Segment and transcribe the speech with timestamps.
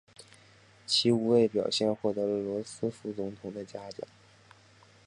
[0.87, 4.07] 其无畏表现获得了罗斯福总统的嘉奖。